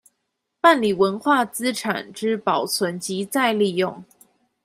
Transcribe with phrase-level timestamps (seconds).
[0.59, 4.03] 辦理文化資產之保存及再利用